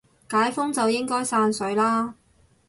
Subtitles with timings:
[0.27, 2.15] 解封就應該散水啦